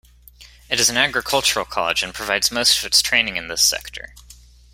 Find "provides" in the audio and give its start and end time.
2.11-2.49